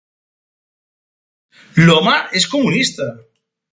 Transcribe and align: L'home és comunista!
L'home 1.83 2.17
és 2.41 2.49
comunista! 2.55 3.11